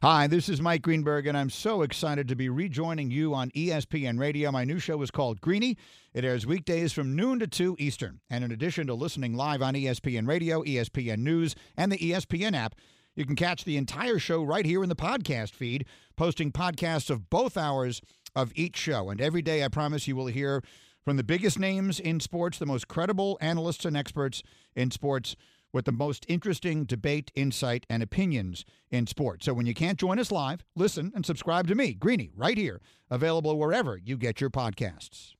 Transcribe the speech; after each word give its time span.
Hi, 0.00 0.28
this 0.28 0.48
is 0.48 0.60
Mike 0.60 0.82
Greenberg, 0.82 1.26
and 1.26 1.36
I'm 1.36 1.50
so 1.50 1.82
excited 1.82 2.28
to 2.28 2.36
be 2.36 2.48
rejoining 2.48 3.10
you 3.10 3.34
on 3.34 3.50
ESPN 3.50 4.16
Radio. 4.16 4.52
My 4.52 4.62
new 4.62 4.78
show 4.78 5.02
is 5.02 5.10
called 5.10 5.40
Greeny. 5.40 5.76
It 6.14 6.24
airs 6.24 6.46
weekdays 6.46 6.92
from 6.92 7.16
noon 7.16 7.40
to 7.40 7.48
2 7.48 7.74
Eastern. 7.80 8.20
And 8.30 8.44
in 8.44 8.52
addition 8.52 8.86
to 8.86 8.94
listening 8.94 9.34
live 9.34 9.60
on 9.60 9.74
ESPN 9.74 10.28
Radio, 10.28 10.62
ESPN 10.62 11.18
News, 11.18 11.56
and 11.76 11.90
the 11.90 11.98
ESPN 11.98 12.54
app, 12.54 12.76
you 13.16 13.26
can 13.26 13.34
catch 13.34 13.64
the 13.64 13.76
entire 13.76 14.20
show 14.20 14.44
right 14.44 14.64
here 14.64 14.84
in 14.84 14.88
the 14.88 14.94
podcast 14.94 15.50
feed, 15.50 15.84
posting 16.16 16.52
podcasts 16.52 17.10
of 17.10 17.28
both 17.28 17.56
hours 17.56 18.00
of 18.36 18.52
each 18.54 18.76
show. 18.76 19.10
And 19.10 19.20
every 19.20 19.42
day, 19.42 19.64
I 19.64 19.68
promise 19.68 20.06
you 20.06 20.14
will 20.14 20.26
hear 20.26 20.62
from 21.04 21.16
the 21.16 21.24
biggest 21.24 21.58
names 21.58 21.98
in 21.98 22.20
sports, 22.20 22.60
the 22.60 22.66
most 22.66 22.86
credible 22.86 23.36
analysts 23.40 23.84
and 23.84 23.96
experts 23.96 24.44
in 24.76 24.92
sports 24.92 25.34
with 25.72 25.84
the 25.84 25.92
most 25.92 26.24
interesting 26.28 26.84
debate, 26.84 27.30
insight, 27.34 27.86
and 27.88 28.02
opinions 28.02 28.64
in 28.90 29.06
sports. 29.06 29.46
So 29.46 29.54
when 29.54 29.66
you 29.66 29.74
can't 29.74 29.98
join 29.98 30.18
us 30.18 30.32
live, 30.32 30.64
listen 30.74 31.12
and 31.14 31.24
subscribe 31.24 31.68
to 31.68 31.74
me, 31.74 31.94
Greeny, 31.94 32.30
right 32.34 32.58
here, 32.58 32.80
available 33.10 33.58
wherever 33.58 33.96
you 33.96 34.16
get 34.16 34.40
your 34.40 34.50
podcasts. 34.50 35.34